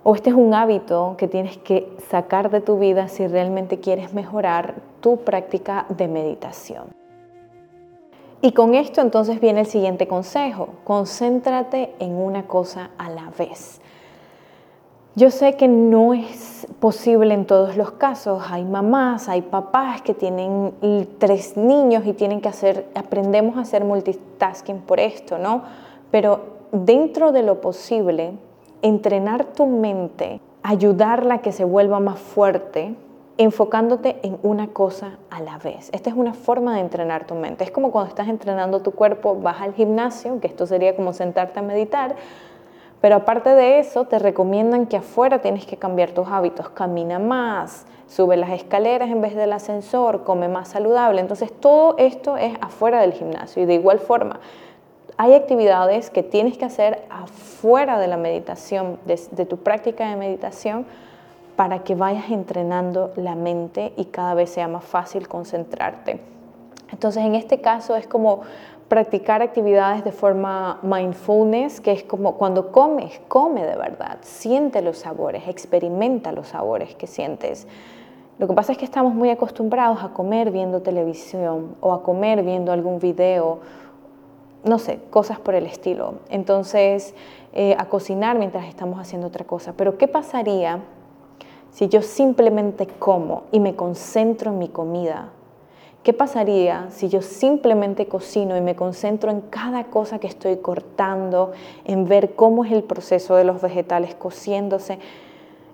o 0.05 0.15
este 0.15 0.29
es 0.29 0.35
un 0.37 0.53
hábito 0.53 1.15
que 1.17 1.27
tienes 1.27 1.57
que 1.57 1.91
sacar 2.09 2.51
de 2.51 2.61
tu 2.61 2.79
vida 2.79 3.09
si 3.09 3.27
realmente 3.27 3.81
quieres 3.81 4.13
mejorar 4.13 4.75
tu 5.01 5.17
práctica 5.17 5.87
de 5.89 6.07
meditación. 6.07 6.85
Y 8.41 8.53
con 8.53 8.75
esto 8.75 9.01
entonces 9.01 9.41
viene 9.41 9.59
el 9.59 9.67
siguiente 9.67 10.07
consejo, 10.07 10.69
concéntrate 10.85 11.93
en 11.99 12.13
una 12.13 12.43
cosa 12.47 12.91
a 12.97 13.09
la 13.09 13.29
vez. 13.37 13.81
Yo 15.17 15.31
sé 15.31 15.55
que 15.55 15.67
no 15.67 16.13
es 16.13 16.67
posible 16.79 17.33
en 17.33 17.45
todos 17.45 17.75
los 17.75 17.89
casos. 17.89 18.43
Hay 18.51 18.63
mamás, 18.63 19.29
hay 19.29 19.41
papás 19.41 20.03
que 20.03 20.13
tienen 20.13 20.75
tres 21.17 21.57
niños 21.57 22.05
y 22.05 22.13
tienen 22.13 22.39
que 22.39 22.49
hacer, 22.49 22.85
aprendemos 22.93 23.57
a 23.57 23.61
hacer 23.61 23.83
multitasking 23.83 24.81
por 24.81 24.99
esto, 24.99 25.39
¿no? 25.39 25.63
Pero 26.11 26.41
dentro 26.71 27.31
de 27.31 27.41
lo 27.41 27.61
posible, 27.61 28.33
entrenar 28.83 29.45
tu 29.45 29.65
mente, 29.65 30.39
ayudarla 30.61 31.33
a 31.33 31.41
que 31.41 31.51
se 31.51 31.65
vuelva 31.65 31.99
más 31.99 32.19
fuerte, 32.19 32.93
enfocándote 33.39 34.19
en 34.21 34.37
una 34.43 34.67
cosa 34.67 35.17
a 35.31 35.41
la 35.41 35.57
vez. 35.57 35.89
Esta 35.93 36.11
es 36.11 36.15
una 36.15 36.35
forma 36.35 36.75
de 36.75 36.81
entrenar 36.81 37.25
tu 37.25 37.33
mente. 37.33 37.63
Es 37.63 37.71
como 37.71 37.89
cuando 37.89 38.09
estás 38.09 38.27
entrenando 38.27 38.83
tu 38.83 38.91
cuerpo, 38.91 39.33
vas 39.33 39.61
al 39.61 39.73
gimnasio, 39.73 40.39
que 40.39 40.45
esto 40.45 40.67
sería 40.67 40.95
como 40.95 41.11
sentarte 41.11 41.57
a 41.57 41.63
meditar, 41.63 42.15
pero 43.01 43.15
aparte 43.15 43.49
de 43.51 43.79
eso, 43.79 44.05
te 44.05 44.17
recomiendan 44.17 44.87
que 44.87 44.97
afuera 44.97 45.39
tienes 45.39 45.65
que 45.65 45.77
cambiar 45.77 46.11
tus 46.11 46.27
hábitos. 46.27 46.69
Camina 46.69 47.19
más, 47.19 47.85
sube 48.07 48.37
las 48.37 48.49
escaleras 48.49 49.09
en 49.09 49.21
vez 49.21 49.35
del 49.35 49.53
ascensor, 49.53 50.23
come 50.23 50.47
más 50.47 50.69
saludable. 50.69 51.21
Entonces, 51.21 51.51
todo 51.51 51.95
esto 51.97 52.37
es 52.37 52.57
afuera 52.59 53.01
del 53.01 53.13
gimnasio. 53.13 53.61
Y 53.61 53.65
de 53.67 53.75
igual 53.75 53.99
forma, 53.99 54.39
hay 55.17 55.33
actividades 55.33 56.09
que 56.09 56.23
tienes 56.23 56.57
que 56.57 56.65
hacer 56.65 57.05
afuera 57.09 57.99
de 57.99 58.07
la 58.07 58.17
meditación, 58.17 58.99
de, 59.05 59.45
tu 59.45 59.57
práctica 59.57 60.09
de 60.09 60.15
meditación, 60.15 60.85
para 61.55 61.83
que 61.83 61.95
vayas 61.95 62.29
entrenando 62.29 63.11
la 63.15 63.35
mente 63.35 63.93
y 63.97 64.05
cada 64.05 64.35
vez 64.35 64.51
sea 64.51 64.67
más 64.67 64.83
fácil 64.83 65.27
concentrarte. 65.27 66.19
Entonces, 66.91 67.23
en 67.23 67.35
este 67.35 67.61
caso 67.61 67.95
es 67.95 68.07
como 68.07 68.41
practicar 68.87 69.41
actividades 69.41 70.03
de 70.03 70.11
forma 70.11 70.79
mindfulness, 70.81 71.81
que 71.81 71.91
es 71.91 72.03
como 72.03 72.35
cuando 72.35 72.71
comes, 72.71 73.19
come 73.27 73.65
de 73.65 73.75
verdad, 73.75 74.19
siente 74.21 74.81
los 74.81 74.99
sabores, 74.99 75.47
experimenta 75.47 76.31
los 76.31 76.47
sabores 76.47 76.95
que 76.95 77.07
sientes. 77.07 77.67
Lo 78.39 78.47
que 78.47 78.53
pasa 78.53 78.71
es 78.71 78.77
que 78.77 78.85
estamos 78.85 79.13
muy 79.13 79.29
acostumbrados 79.29 80.03
a 80.03 80.09
comer 80.09 80.51
viendo 80.51 80.81
televisión 80.81 81.75
o 81.81 81.91
a 81.91 82.03
comer 82.03 82.43
viendo 82.43 82.71
algún 82.71 82.99
video 82.99 83.59
no 84.63 84.79
sé, 84.79 84.99
cosas 85.09 85.39
por 85.39 85.55
el 85.55 85.65
estilo. 85.65 86.15
Entonces, 86.29 87.15
eh, 87.53 87.75
a 87.77 87.85
cocinar 87.85 88.37
mientras 88.37 88.67
estamos 88.67 88.99
haciendo 88.99 89.27
otra 89.27 89.45
cosa. 89.45 89.73
Pero 89.75 89.97
¿qué 89.97 90.07
pasaría 90.07 90.81
si 91.71 91.87
yo 91.87 92.01
simplemente 92.01 92.87
como 92.87 93.43
y 93.51 93.59
me 93.59 93.75
concentro 93.75 94.51
en 94.51 94.59
mi 94.59 94.67
comida? 94.67 95.29
¿Qué 96.07 96.13
pasaría 96.13 96.87
si 96.89 97.09
yo 97.09 97.21
simplemente 97.21 98.05
cocino 98.05 98.55
y 98.55 98.61
me 98.61 98.77
concentro 98.77 99.29
en 99.29 99.41
cada 99.41 99.87
cosa 99.87 100.19
que 100.19 100.27
estoy 100.27 100.55
cortando, 100.55 101.51
en 101.83 102.07
ver 102.07 102.33
cómo 102.33 102.63
es 102.63 102.71
el 102.71 102.83
proceso 102.83 103.35
de 103.35 103.43
los 103.43 103.61
vegetales 103.61 104.15
cociéndose, 104.15 104.99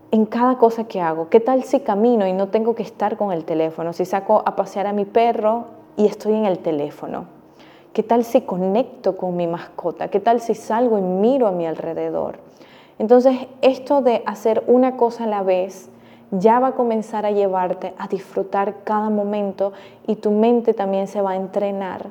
en 0.10 0.26
cada 0.26 0.58
cosa 0.58 0.86
que 0.86 1.00
hago? 1.00 1.30
¿Qué 1.30 1.40
tal 1.40 1.64
si 1.66 1.82
camino 1.82 2.26
y 2.26 2.34
no 2.34 2.48
tengo 2.48 2.74
que 2.74 2.82
estar 2.82 3.16
con 3.16 3.32
el 3.32 3.46
teléfono? 3.46 3.94
Si 3.94 4.06
saco 4.06 4.42
a 4.44 4.56
pasear 4.56 4.88
a 4.88 4.92
mi 4.92 5.06
perro 5.06 5.66
y 5.98 6.08
estoy 6.08 6.34
en 6.34 6.48
el 6.48 6.58
teléfono. 6.58 7.26
¿Qué 7.94 8.02
tal 8.02 8.24
si 8.24 8.42
conecto 8.42 9.16
con 9.16 9.38
mi 9.38 9.46
mascota? 9.46 10.08
¿Qué 10.08 10.20
tal 10.20 10.42
si 10.42 10.56
salgo 10.56 10.98
y 10.98 11.04
miro 11.04 11.46
a 11.46 11.52
mi 11.52 11.68
alrededor? 11.68 12.40
Entonces, 12.98 13.38
esto 13.62 14.02
de 14.02 14.24
hacer 14.26 14.64
una 14.66 14.98
cosa 14.98 15.26
a 15.26 15.28
la 15.28 15.44
vez 15.44 15.92
ya 16.34 16.60
va 16.60 16.68
a 16.68 16.72
comenzar 16.74 17.26
a 17.26 17.32
llevarte 17.32 17.94
a 17.98 18.08
disfrutar 18.08 18.84
cada 18.84 19.10
momento 19.10 19.74
y 20.08 20.16
tu 20.16 20.32
mente 20.32 20.74
también 20.74 21.08
se 21.08 21.22
va 21.22 21.32
a 21.32 21.36
entrenar 21.36 22.08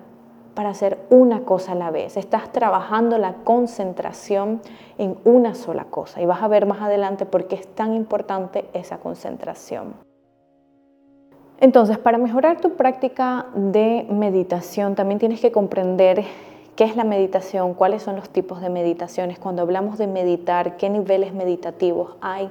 para 0.55 0.71
hacer 0.71 0.99
una 1.11 1.41
cosa 1.41 1.73
a 1.73 1.75
la 1.75 1.91
vez. 1.91 2.17
Estás 2.17 2.53
trabajando 2.53 3.19
la 3.19 3.35
concentración 3.45 4.61
en 4.99 5.17
una 5.25 5.55
sola 5.55 5.85
cosa 5.85 6.21
y 6.21 6.27
vas 6.27 6.43
a 6.43 6.49
ver 6.49 6.67
más 6.67 6.81
adelante 6.81 7.27
por 7.27 7.47
qué 7.47 7.57
es 7.57 7.67
tan 7.67 7.95
importante 7.95 8.67
esa 8.73 8.99
concentración. 8.99 9.95
Entonces, 11.59 11.97
para 11.97 12.19
mejorar 12.19 12.61
tu 12.61 12.71
práctica 12.71 13.47
de 13.55 14.07
meditación, 14.11 14.95
también 14.95 15.19
tienes 15.19 15.41
que 15.41 15.53
comprender 15.53 16.25
¿Qué 16.77 16.85
es 16.85 16.97
la 16.97 17.05
meditación? 17.05 17.75
¿Cuáles 17.75 18.03
son 18.03 18.17
los 18.17 18.31
tipos 18.31 18.63
de 18.63 18.71
meditaciones? 18.71 19.39
Cuando 19.39 19.61
hablamos 19.61 19.99
de 19.99 20.07
meditar, 20.07 20.79
¿qué 20.79 20.89
niveles 20.89 21.35
meditativos 21.35 22.17
hay? 22.23 22.51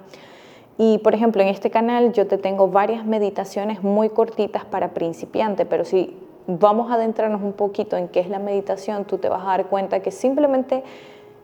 Y 0.83 0.97
por 0.97 1.13
ejemplo, 1.13 1.43
en 1.43 1.47
este 1.47 1.69
canal 1.69 2.11
yo 2.11 2.25
te 2.25 2.39
tengo 2.39 2.67
varias 2.67 3.05
meditaciones 3.05 3.83
muy 3.83 4.09
cortitas 4.09 4.65
para 4.65 4.95
principiantes, 4.95 5.67
pero 5.69 5.85
si 5.85 6.17
vamos 6.47 6.89
a 6.89 6.95
adentrarnos 6.95 7.43
un 7.43 7.53
poquito 7.53 7.97
en 7.97 8.07
qué 8.07 8.19
es 8.19 8.29
la 8.29 8.39
meditación, 8.39 9.05
tú 9.05 9.19
te 9.19 9.29
vas 9.29 9.43
a 9.43 9.49
dar 9.49 9.67
cuenta 9.67 9.99
que 9.99 10.09
simplemente 10.09 10.83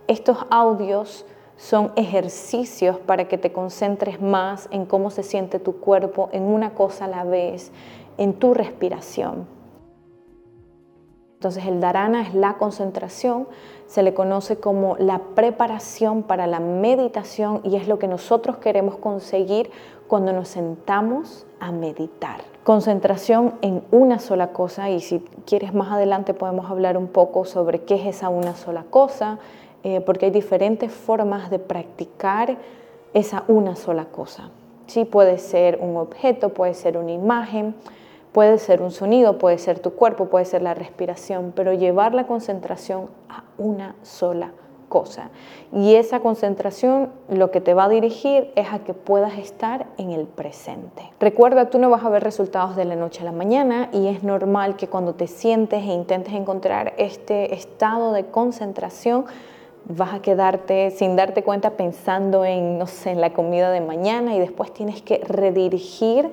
estos 0.08 0.40
audios 0.50 1.24
son 1.56 1.92
ejercicios 1.96 2.98
para 2.98 3.28
que 3.28 3.38
te 3.38 3.52
concentres 3.52 4.20
más 4.20 4.70
en 4.72 4.88
cómo 4.88 5.12
se 5.12 5.22
siente 5.22 5.60
tu 5.60 5.82
cuerpo, 5.82 6.30
en 6.32 6.42
una 6.42 6.72
cosa 6.72 7.06
a 7.06 7.08
la 7.08 7.24
vez, 7.24 7.72
en 8.18 8.34
tu 8.34 8.56
respiración. 8.56 9.57
Entonces 11.38 11.68
el 11.68 11.80
dharana 11.80 12.24
es 12.24 12.34
la 12.34 12.56
concentración, 12.56 13.48
se 13.86 14.02
le 14.02 14.16
conoce 14.16 14.58
como 14.58 14.98
la 14.98 15.20
preparación 15.36 16.24
para 16.24 16.48
la 16.48 16.60
meditación 16.60 17.62
y 17.64 17.76
es 17.76 17.88
lo 17.88 18.00
que 18.00 18.08
nosotros 18.08 18.58
queremos 18.58 18.96
conseguir 18.96 19.70
cuando 20.08 20.34
nos 20.34 20.48
sentamos 20.48 21.46
a 21.60 21.72
meditar. 21.72 22.42
Concentración 22.64 23.54
en 23.62 23.84
una 23.92 24.18
sola 24.18 24.48
cosa 24.52 24.90
y 24.90 25.00
si 25.00 25.20
quieres 25.46 25.76
más 25.76 25.92
adelante 25.92 26.34
podemos 26.34 26.72
hablar 26.72 26.98
un 26.98 27.08
poco 27.08 27.46
sobre 27.46 27.84
qué 27.84 27.96
es 27.96 28.08
esa 28.08 28.30
una 28.30 28.56
sola 28.56 28.86
cosa, 28.90 29.38
eh, 29.84 30.02
porque 30.02 30.26
hay 30.26 30.32
diferentes 30.32 30.92
formas 30.92 31.52
de 31.52 31.60
practicar 31.60 32.58
esa 33.14 33.44
una 33.48 33.76
sola 33.76 34.06
cosa. 34.06 34.50
Sí, 34.88 35.06
puede 35.06 35.38
ser 35.38 35.78
un 35.84 35.98
objeto, 35.98 36.50
puede 36.50 36.74
ser 36.74 36.98
una 36.98 37.12
imagen, 37.12 37.76
Puede 38.38 38.60
ser 38.60 38.84
un 38.84 38.92
sonido, 38.92 39.40
puede 39.40 39.58
ser 39.58 39.80
tu 39.80 39.94
cuerpo, 39.94 40.26
puede 40.26 40.46
ser 40.46 40.62
la 40.62 40.76
respiración, 40.76 41.54
pero 41.56 41.74
llevar 41.74 42.14
la 42.14 42.28
concentración 42.28 43.10
a 43.30 43.46
una 43.58 43.96
sola 44.04 44.52
cosa. 44.90 45.32
Y 45.74 45.96
esa 45.96 46.20
concentración 46.20 47.10
lo 47.30 47.50
que 47.50 47.62
te 47.62 47.74
va 47.74 47.86
a 47.86 47.90
dirigir 47.90 48.52
es 48.56 48.72
a 48.72 48.84
que 48.84 48.94
puedas 48.94 49.40
estar 49.40 49.88
en 49.98 50.12
el 50.12 50.28
presente. 50.28 51.12
Recuerda, 51.20 51.72
tú 51.72 51.80
no 51.80 51.90
vas 51.90 52.04
a 52.04 52.10
ver 52.10 52.24
resultados 52.24 52.76
de 52.76 52.86
la 52.86 52.96
noche 52.96 53.22
a 53.22 53.26
la 53.26 53.32
mañana 53.32 53.90
y 53.92 54.06
es 54.06 54.22
normal 54.22 54.76
que 54.76 54.88
cuando 54.88 55.16
te 55.16 55.26
sientes 55.26 55.82
e 55.82 55.92
intentes 55.92 56.36
encontrar 56.36 56.94
este 57.00 57.56
estado 57.56 58.14
de 58.14 58.28
concentración, 58.28 59.26
vas 59.86 60.14
a 60.14 60.22
quedarte 60.22 60.92
sin 60.92 61.16
darte 61.16 61.42
cuenta 61.42 61.72
pensando 61.72 62.46
en, 62.46 62.78
no 62.78 62.86
sé, 62.86 63.10
en 63.10 63.20
la 63.20 63.34
comida 63.34 63.72
de 63.72 63.82
mañana 63.82 64.36
y 64.36 64.40
después 64.40 64.72
tienes 64.76 65.02
que 65.02 65.24
redirigir 65.28 66.30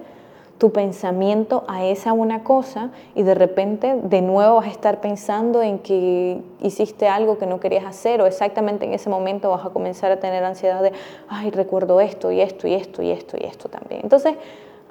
tu 0.58 0.70
pensamiento 0.72 1.64
a 1.66 1.84
esa 1.84 2.12
una 2.12 2.44
cosa 2.44 2.90
y 3.14 3.22
de 3.22 3.34
repente 3.34 3.96
de 4.02 4.22
nuevo 4.22 4.56
vas 4.56 4.66
a 4.66 4.70
estar 4.70 5.00
pensando 5.00 5.62
en 5.62 5.78
que 5.80 6.40
hiciste 6.60 7.08
algo 7.08 7.38
que 7.38 7.46
no 7.46 7.60
querías 7.60 7.84
hacer 7.84 8.20
o 8.20 8.26
exactamente 8.26 8.84
en 8.84 8.94
ese 8.94 9.10
momento 9.10 9.50
vas 9.50 9.66
a 9.66 9.70
comenzar 9.70 10.12
a 10.12 10.20
tener 10.20 10.44
ansiedad 10.44 10.82
de, 10.82 10.92
ay, 11.28 11.50
recuerdo 11.50 12.00
esto 12.00 12.30
y 12.30 12.40
esto 12.40 12.68
y 12.68 12.74
esto 12.74 13.02
y 13.02 13.10
esto 13.10 13.36
y 13.38 13.44
esto 13.44 13.68
también. 13.68 14.02
Entonces, 14.04 14.36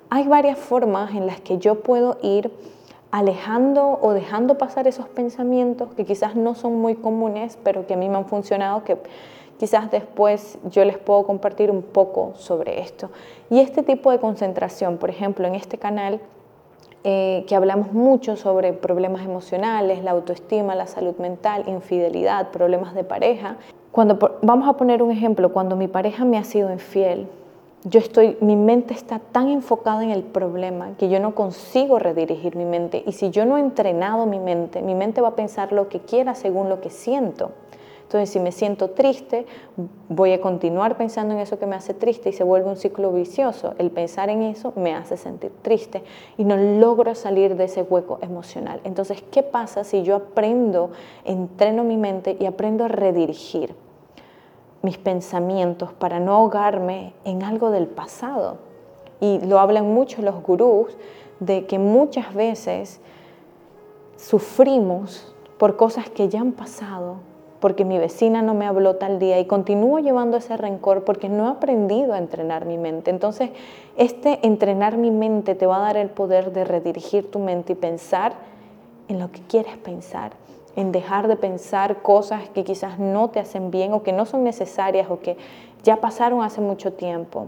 hay 0.09 0.27
varias 0.27 0.59
formas 0.59 1.11
en 1.11 1.25
las 1.25 1.39
que 1.41 1.57
yo 1.57 1.81
puedo 1.81 2.17
ir 2.21 2.51
alejando 3.09 3.99
o 4.01 4.11
dejando 4.13 4.57
pasar 4.57 4.87
esos 4.87 5.07
pensamientos 5.07 5.93
que 5.93 6.03
quizás 6.03 6.35
no 6.35 6.55
son 6.55 6.81
muy 6.81 6.95
comunes, 6.95 7.57
pero 7.63 7.87
que 7.87 7.93
a 7.93 7.97
mí 7.97 8.09
me 8.09 8.17
han 8.17 8.25
funcionado, 8.25 8.83
que 8.83 8.97
Quizás 9.59 9.91
después 9.91 10.57
yo 10.69 10.83
les 10.83 10.97
puedo 10.97 11.23
compartir 11.25 11.71
un 11.71 11.81
poco 11.81 12.33
sobre 12.35 12.81
esto. 12.81 13.09
Y 13.49 13.59
este 13.59 13.83
tipo 13.83 14.11
de 14.11 14.19
concentración, 14.19 14.97
por 14.97 15.09
ejemplo, 15.09 15.47
en 15.47 15.55
este 15.55 15.77
canal, 15.77 16.19
eh, 17.05 17.43
que 17.47 17.55
hablamos 17.55 17.91
mucho 17.91 18.37
sobre 18.37 18.71
problemas 18.71 19.25
emocionales, 19.25 20.03
la 20.03 20.11
autoestima, 20.11 20.73
la 20.73 20.87
salud 20.87 21.15
mental, 21.17 21.65
infidelidad, 21.67 22.51
problemas 22.51 22.95
de 22.95 23.03
pareja. 23.03 23.57
Cuando 23.91 24.17
vamos 24.41 24.69
a 24.69 24.73
poner 24.73 25.03
un 25.03 25.11
ejemplo, 25.11 25.51
cuando 25.51 25.75
mi 25.75 25.87
pareja 25.87 26.23
me 26.23 26.37
ha 26.37 26.45
sido 26.45 26.71
infiel, 26.71 27.27
yo 27.83 27.99
estoy, 27.99 28.37
mi 28.39 28.55
mente 28.55 28.93
está 28.93 29.19
tan 29.19 29.49
enfocada 29.49 30.01
en 30.03 30.11
el 30.11 30.23
problema 30.23 30.91
que 30.97 31.09
yo 31.09 31.19
no 31.19 31.35
consigo 31.35 31.99
redirigir 31.99 32.55
mi 32.55 32.63
mente. 32.63 33.03
Y 33.05 33.11
si 33.11 33.29
yo 33.29 33.45
no 33.45 33.57
he 33.57 33.59
entrenado 33.59 34.25
mi 34.25 34.39
mente, 34.39 34.81
mi 34.81 34.95
mente 34.95 35.19
va 35.19 35.29
a 35.29 35.35
pensar 35.35 35.73
lo 35.73 35.89
que 35.89 35.99
quiera 35.99 36.33
según 36.35 36.69
lo 36.69 36.79
que 36.79 36.89
siento. 36.89 37.51
Entonces, 38.13 38.31
si 38.31 38.39
me 38.39 38.51
siento 38.51 38.91
triste, 38.91 39.47
voy 40.07 40.33
a 40.33 40.39
continuar 40.39 40.97
pensando 40.97 41.33
en 41.33 41.39
eso 41.39 41.57
que 41.57 41.65
me 41.65 41.75
hace 41.75 41.95
triste 41.95 42.29
y 42.29 42.33
se 42.33 42.43
vuelve 42.43 42.69
un 42.69 42.75
ciclo 42.75 43.11
vicioso. 43.11 43.73
El 43.79 43.89
pensar 43.89 44.29
en 44.29 44.43
eso 44.43 44.71
me 44.75 44.93
hace 44.93 45.17
sentir 45.17 45.51
triste 45.63 46.03
y 46.37 46.43
no 46.43 46.55
logro 46.55 47.15
salir 47.15 47.55
de 47.55 47.63
ese 47.63 47.81
hueco 47.81 48.19
emocional. 48.21 48.81
Entonces, 48.83 49.23
¿qué 49.31 49.41
pasa 49.41 49.83
si 49.83 50.03
yo 50.03 50.15
aprendo, 50.15 50.91
entreno 51.25 51.83
mi 51.83 51.97
mente 51.97 52.37
y 52.39 52.45
aprendo 52.45 52.85
a 52.85 52.87
redirigir 52.87 53.73
mis 54.83 54.99
pensamientos 54.99 55.91
para 55.93 56.19
no 56.19 56.35
ahogarme 56.35 57.15
en 57.25 57.41
algo 57.41 57.71
del 57.71 57.87
pasado? 57.87 58.57
Y 59.21 59.39
lo 59.39 59.59
hablan 59.59 59.91
mucho 59.91 60.21
los 60.21 60.39
gurús 60.43 60.95
de 61.39 61.65
que 61.65 61.79
muchas 61.79 62.35
veces 62.35 63.01
sufrimos 64.17 65.33
por 65.57 65.77
cosas 65.77 66.11
que 66.11 66.29
ya 66.29 66.41
han 66.41 66.51
pasado 66.51 67.32
porque 67.63 67.85
mi 67.85 67.97
vecina 67.97 68.41
no 68.41 68.53
me 68.53 68.65
habló 68.65 68.97
tal 68.97 69.19
día 69.19 69.39
y 69.39 69.45
continúo 69.45 69.99
llevando 69.99 70.35
ese 70.35 70.57
rencor 70.57 71.05
porque 71.05 71.29
no 71.29 71.47
he 71.47 71.51
aprendido 71.51 72.11
a 72.13 72.17
entrenar 72.17 72.65
mi 72.65 72.77
mente. 72.77 73.09
Entonces, 73.09 73.51
este 73.95 74.45
entrenar 74.45 74.97
mi 74.97 75.11
mente 75.11 75.55
te 75.55 75.65
va 75.65 75.77
a 75.77 75.79
dar 75.79 75.95
el 75.95 76.09
poder 76.09 76.51
de 76.51 76.65
redirigir 76.65 77.31
tu 77.31 77.39
mente 77.39 77.71
y 77.71 77.75
pensar 77.77 78.33
en 79.07 79.17
lo 79.17 79.31
que 79.31 79.39
quieres 79.43 79.77
pensar, 79.77 80.33
en 80.75 80.91
dejar 80.91 81.29
de 81.29 81.37
pensar 81.37 82.01
cosas 82.01 82.49
que 82.49 82.65
quizás 82.65 82.99
no 82.99 83.29
te 83.29 83.39
hacen 83.39 83.71
bien 83.71 83.93
o 83.93 84.03
que 84.03 84.11
no 84.11 84.25
son 84.25 84.43
necesarias 84.43 85.09
o 85.09 85.21
que 85.21 85.37
ya 85.83 86.01
pasaron 86.01 86.43
hace 86.43 86.59
mucho 86.59 86.91
tiempo. 86.91 87.47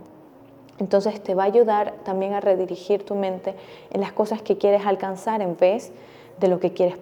Entonces 0.80 1.22
te 1.22 1.36
va 1.36 1.44
a 1.44 1.48
ayudar 1.48 1.94
también 2.06 2.36
a 2.36 2.40
redirigir 2.40 3.04
tu 3.04 3.16
mente 3.16 3.54
en 3.92 4.00
las 4.00 4.14
cosas 4.14 4.42
que 4.42 4.58
quieres 4.58 4.86
alcanzar 4.86 5.42
en 5.42 5.58
vez 5.58 5.92
de 6.40 6.48
lo 6.48 6.62
que 6.62 6.72
quieres 6.72 6.98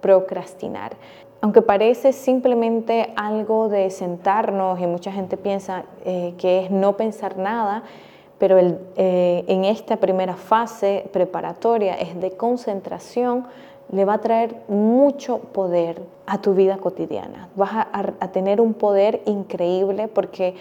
procrastinar 0.00 0.96
aunque 1.40 1.62
parece 1.62 2.12
simplemente 2.12 3.12
algo 3.16 3.68
de 3.68 3.90
sentarnos 3.90 4.80
y 4.80 4.86
mucha 4.86 5.12
gente 5.12 5.36
piensa 5.36 5.84
eh, 6.04 6.34
que 6.38 6.64
es 6.64 6.70
no 6.70 6.96
pensar 6.96 7.36
nada, 7.36 7.84
pero 8.38 8.58
eh, 8.58 9.44
en 9.46 9.64
esta 9.64 9.96
primera 9.96 10.34
fase 10.34 11.08
preparatoria 11.12 11.94
es 11.94 12.20
de 12.20 12.32
concentración, 12.32 13.46
le 13.90 14.04
va 14.04 14.14
a 14.14 14.20
traer 14.20 14.54
mucho 14.68 15.38
poder 15.38 16.02
a 16.26 16.38
tu 16.38 16.54
vida 16.54 16.76
cotidiana. 16.76 17.48
Vas 17.56 17.86
a 17.94 18.28
tener 18.28 18.60
un 18.60 18.74
poder 18.74 19.22
increíble 19.24 20.08
porque 20.08 20.54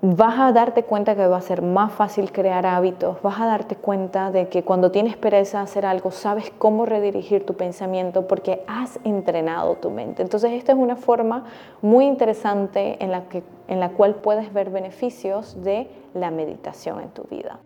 vas 0.00 0.38
a 0.38 0.52
darte 0.52 0.84
cuenta 0.84 1.16
que 1.16 1.26
va 1.26 1.38
a 1.38 1.40
ser 1.40 1.62
más 1.62 1.92
fácil 1.92 2.30
crear 2.30 2.66
hábitos, 2.66 3.20
vas 3.22 3.40
a 3.40 3.46
darte 3.46 3.74
cuenta 3.74 4.30
de 4.30 4.48
que 4.48 4.62
cuando 4.62 4.92
tienes 4.92 5.16
pereza 5.16 5.60
hacer 5.60 5.84
algo, 5.84 6.10
sabes 6.10 6.52
cómo 6.56 6.86
redirigir 6.86 7.44
tu 7.44 7.54
pensamiento 7.54 8.28
porque 8.28 8.62
has 8.68 9.00
entrenado 9.04 9.74
tu 9.76 9.90
mente. 9.90 10.22
Entonces 10.22 10.52
esta 10.52 10.72
es 10.72 10.78
una 10.78 10.96
forma 10.96 11.44
muy 11.82 12.04
interesante 12.06 13.02
en 13.02 13.10
la, 13.10 13.24
que, 13.28 13.42
en 13.66 13.80
la 13.80 13.90
cual 13.90 14.14
puedes 14.16 14.52
ver 14.52 14.70
beneficios 14.70 15.62
de 15.64 15.88
la 16.14 16.30
meditación 16.30 17.00
en 17.00 17.08
tu 17.10 17.24
vida. 17.24 17.58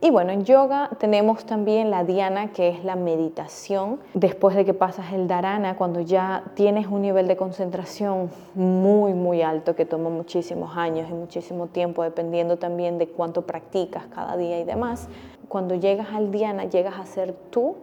Y 0.00 0.10
bueno, 0.10 0.30
en 0.30 0.44
yoga 0.44 0.90
tenemos 1.00 1.44
también 1.44 1.90
la 1.90 2.04
dhyana, 2.04 2.52
que 2.52 2.68
es 2.68 2.84
la 2.84 2.94
meditación. 2.94 3.98
Después 4.14 4.54
de 4.54 4.64
que 4.64 4.72
pasas 4.72 5.12
el 5.12 5.26
dharana, 5.26 5.76
cuando 5.76 6.00
ya 6.00 6.44
tienes 6.54 6.86
un 6.86 7.02
nivel 7.02 7.26
de 7.26 7.36
concentración 7.36 8.30
muy, 8.54 9.12
muy 9.12 9.42
alto, 9.42 9.74
que 9.74 9.84
toma 9.84 10.08
muchísimos 10.08 10.76
años 10.76 11.10
y 11.10 11.14
muchísimo 11.14 11.66
tiempo, 11.66 12.04
dependiendo 12.04 12.58
también 12.58 12.96
de 12.98 13.08
cuánto 13.08 13.42
practicas 13.42 14.04
cada 14.14 14.36
día 14.36 14.60
y 14.60 14.64
demás, 14.64 15.08
cuando 15.48 15.74
llegas 15.74 16.08
al 16.14 16.30
dhyana, 16.30 16.66
llegas 16.66 16.96
a 16.96 17.04
ser 17.04 17.32
tú 17.50 17.74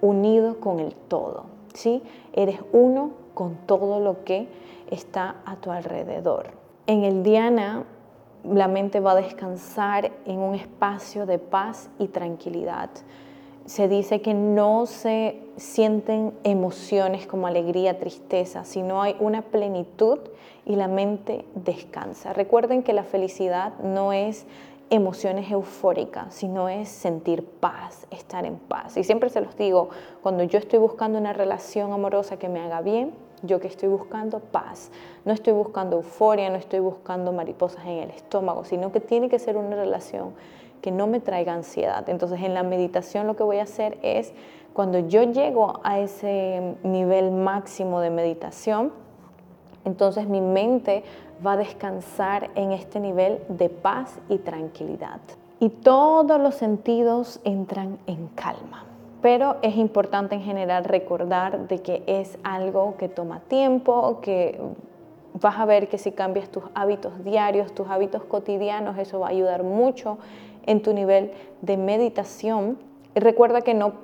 unido 0.00 0.60
con 0.60 0.78
el 0.78 0.94
todo. 0.94 1.46
¿sí? 1.74 2.04
Eres 2.34 2.60
uno 2.72 3.10
con 3.34 3.56
todo 3.66 3.98
lo 3.98 4.22
que 4.22 4.48
está 4.92 5.36
a 5.44 5.56
tu 5.56 5.72
alrededor. 5.72 6.52
En 6.86 7.02
el 7.02 7.24
dhyana 7.24 7.84
la 8.52 8.68
mente 8.68 9.00
va 9.00 9.12
a 9.12 9.16
descansar 9.16 10.12
en 10.24 10.38
un 10.38 10.54
espacio 10.54 11.26
de 11.26 11.38
paz 11.38 11.90
y 11.98 12.08
tranquilidad. 12.08 12.90
Se 13.64 13.88
dice 13.88 14.22
que 14.22 14.32
no 14.32 14.86
se 14.86 15.40
sienten 15.56 16.32
emociones 16.44 17.26
como 17.26 17.46
alegría, 17.46 17.98
tristeza, 17.98 18.64
sino 18.64 19.02
hay 19.02 19.16
una 19.18 19.42
plenitud 19.42 20.20
y 20.64 20.76
la 20.76 20.86
mente 20.86 21.44
descansa. 21.54 22.32
Recuerden 22.32 22.82
que 22.82 22.92
la 22.92 23.02
felicidad 23.02 23.76
no 23.80 24.12
es 24.12 24.46
emociones 24.88 25.50
eufóricas, 25.50 26.32
sino 26.34 26.68
es 26.68 26.88
sentir 26.88 27.44
paz, 27.44 28.06
estar 28.10 28.46
en 28.46 28.56
paz. 28.56 28.96
Y 28.96 29.02
siempre 29.02 29.30
se 29.30 29.40
los 29.40 29.56
digo, 29.56 29.88
cuando 30.22 30.44
yo 30.44 30.58
estoy 30.58 30.78
buscando 30.78 31.18
una 31.18 31.32
relación 31.32 31.92
amorosa 31.92 32.38
que 32.38 32.48
me 32.48 32.60
haga 32.60 32.82
bien, 32.82 33.12
yo 33.42 33.60
que 33.60 33.68
estoy 33.68 33.88
buscando 33.88 34.40
paz, 34.40 34.90
no 35.24 35.32
estoy 35.32 35.52
buscando 35.52 35.96
euforia, 35.96 36.50
no 36.50 36.56
estoy 36.56 36.80
buscando 36.80 37.32
mariposas 37.32 37.84
en 37.84 37.98
el 37.98 38.10
estómago, 38.10 38.64
sino 38.64 38.92
que 38.92 39.00
tiene 39.00 39.28
que 39.28 39.38
ser 39.38 39.56
una 39.56 39.76
relación 39.76 40.34
que 40.80 40.90
no 40.90 41.06
me 41.06 41.20
traiga 41.20 41.52
ansiedad. 41.52 42.08
Entonces 42.08 42.40
en 42.42 42.54
la 42.54 42.62
meditación 42.62 43.26
lo 43.26 43.36
que 43.36 43.42
voy 43.42 43.58
a 43.58 43.64
hacer 43.64 43.98
es, 44.02 44.32
cuando 44.72 44.98
yo 44.98 45.22
llego 45.22 45.80
a 45.82 45.98
ese 45.98 46.76
nivel 46.82 47.30
máximo 47.30 48.00
de 48.00 48.10
meditación, 48.10 48.92
entonces 49.84 50.28
mi 50.28 50.40
mente 50.40 51.04
va 51.44 51.52
a 51.52 51.56
descansar 51.56 52.50
en 52.54 52.72
este 52.72 53.00
nivel 53.00 53.40
de 53.48 53.68
paz 53.68 54.18
y 54.28 54.38
tranquilidad. 54.38 55.20
Y 55.60 55.70
todos 55.70 56.40
los 56.40 56.54
sentidos 56.54 57.40
entran 57.44 57.98
en 58.06 58.28
calma. 58.28 58.84
Pero 59.26 59.56
es 59.60 59.74
importante 59.74 60.36
en 60.36 60.42
general 60.42 60.84
recordar 60.84 61.66
de 61.66 61.80
que 61.80 62.04
es 62.06 62.38
algo 62.44 62.96
que 62.96 63.08
toma 63.08 63.40
tiempo, 63.40 64.20
que 64.20 64.56
vas 65.34 65.58
a 65.58 65.64
ver 65.64 65.88
que 65.88 65.98
si 65.98 66.12
cambias 66.12 66.48
tus 66.48 66.62
hábitos 66.76 67.24
diarios, 67.24 67.74
tus 67.74 67.88
hábitos 67.88 68.22
cotidianos, 68.22 68.96
eso 68.98 69.18
va 69.18 69.26
a 69.26 69.30
ayudar 69.30 69.64
mucho 69.64 70.18
en 70.64 70.80
tu 70.80 70.94
nivel 70.94 71.32
de 71.60 71.76
meditación. 71.76 72.78
Y 73.16 73.18
recuerda 73.18 73.62
que 73.62 73.74
no 73.74 73.94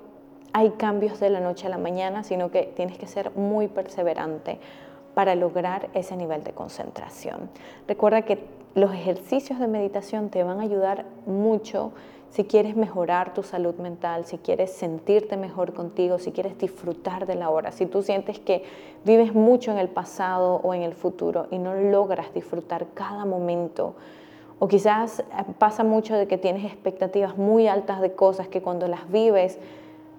hay 0.53 0.71
cambios 0.71 1.21
de 1.21 1.31
la 1.31 1.39
noche 1.39 1.69
a 1.69 1.71
la 1.71 1.79
mañana, 1.79 2.25
sino 2.25 2.51
que 2.51 2.65
tienes 2.75 2.99
que 2.99 3.07
ser 3.07 3.31
muy 3.37 3.69
perseverante 3.69 4.59
para 5.15 5.37
lograr 5.37 5.89
ese 5.95 6.17
nivel 6.17 6.43
de 6.43 6.51
concentración. 6.51 7.49
Recuerda 7.87 8.23
que 8.23 8.45
los 8.75 8.93
ejercicios 8.93 9.61
de 9.61 9.69
meditación 9.69 10.31
te 10.31 10.43
van 10.43 10.59
a 10.59 10.65
ayudar 10.65 11.05
mucho 11.27 11.93
si 12.33 12.45
quieres 12.45 12.77
mejorar 12.77 13.35
tu 13.35 13.43
salud 13.43 13.75
mental, 13.75 14.25
si 14.25 14.39
quieres 14.39 14.73
sentirte 14.73 15.37
mejor 15.37 15.75
contigo, 15.75 16.19
si 16.19 16.33
quieres 16.33 16.57
disfrutar 16.57 17.27
de 17.27 17.35
la 17.35 17.51
hora, 17.51 17.73
si 17.73 17.85
tú 17.85 18.01
sientes 18.03 18.39
que 18.39 18.65
vives 19.05 19.35
mucho 19.35 19.71
en 19.71 19.77
el 19.77 19.89
pasado 19.89 20.57
o 20.63 20.73
en 20.73 20.83
el 20.83 20.95
futuro 20.95 21.47
y 21.51 21.59
no 21.59 21.75
logras 21.75 22.33
disfrutar 22.33 22.87
cada 22.95 23.27
momento, 23.27 23.95
o 24.59 24.67
quizás 24.67 25.21
eh, 25.21 25.25
pasa 25.59 25.85
mucho 25.85 26.15
de 26.15 26.27
que 26.27 26.39
tienes 26.39 26.65
expectativas 26.65 27.37
muy 27.37 27.69
altas 27.69 28.01
de 28.01 28.15
cosas 28.15 28.49
que 28.49 28.63
cuando 28.63 28.89
las 28.89 29.11
vives 29.11 29.59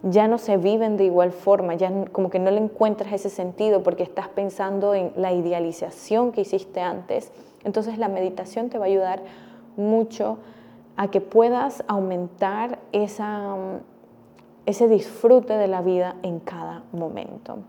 ya 0.04 0.28
no 0.28 0.38
se 0.38 0.58
viven 0.58 0.98
de 0.98 1.06
igual 1.06 1.32
forma, 1.32 1.74
ya 1.74 1.92
como 2.12 2.30
que 2.30 2.38
no 2.38 2.52
le 2.52 2.60
encuentras 2.60 3.12
ese 3.14 3.32
sentido 3.32 3.82
porque 3.82 4.04
estás 4.04 4.28
pensando 4.28 4.94
en 4.94 5.14
la 5.16 5.34
idealización 5.34 6.32
que 6.32 6.42
hiciste 6.42 6.80
antes. 6.80 7.32
Entonces 7.64 7.98
la 7.98 8.08
meditación 8.08 8.70
te 8.70 8.78
va 8.78 8.86
a 8.86 8.90
ayudar 8.90 9.22
mucho 9.78 10.38
a 10.96 11.10
que 11.10 11.22
puedas 11.22 11.84
aumentar 11.88 12.80
ese 12.92 13.82
disfrute 14.88 15.54
de 15.54 15.68
la 15.68 15.82
vida 15.82 16.16
en 16.24 16.40
cada 16.40 16.84
momento. 16.92 17.60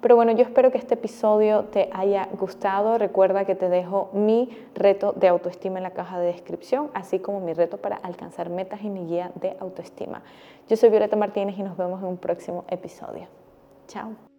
Pero 0.00 0.16
bueno, 0.16 0.32
yo 0.32 0.42
espero 0.42 0.70
que 0.70 0.76
este 0.76 0.94
episodio 0.94 1.64
te 1.64 1.88
haya 1.94 2.28
gustado. 2.38 2.98
Recuerda 2.98 3.46
que 3.46 3.54
te 3.54 3.70
dejo 3.70 4.10
mi 4.12 4.50
reto 4.74 5.12
de 5.12 5.28
autoestima 5.28 5.78
en 5.78 5.82
la 5.82 5.92
caja 5.92 6.18
de 6.18 6.26
descripción, 6.26 6.90
así 6.92 7.20
como 7.20 7.40
mi 7.40 7.54
reto 7.54 7.78
para 7.78 7.96
alcanzar 7.96 8.50
metas 8.50 8.82
y 8.82 8.90
mi 8.90 9.06
guía 9.06 9.32
de 9.40 9.56
autoestima. 9.60 10.22
Yo 10.68 10.76
soy 10.76 10.90
Violeta 10.90 11.16
Martínez 11.16 11.56
y 11.58 11.62
nos 11.62 11.78
vemos 11.78 12.02
en 12.02 12.08
un 12.08 12.18
próximo 12.18 12.64
episodio. 12.68 13.28
Chao. 13.88 14.33